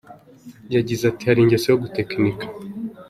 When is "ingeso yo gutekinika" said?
1.41-2.45